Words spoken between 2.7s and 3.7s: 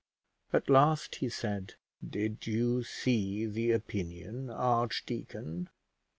see the